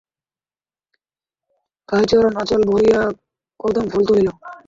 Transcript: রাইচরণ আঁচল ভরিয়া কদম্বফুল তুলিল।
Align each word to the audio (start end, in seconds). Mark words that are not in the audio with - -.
রাইচরণ 1.89 2.33
আঁচল 2.41 2.61
ভরিয়া 2.69 2.99
কদম্বফুল 3.59 4.03
তুলিল। 4.07 4.27